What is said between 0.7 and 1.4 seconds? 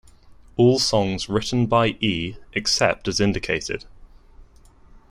songs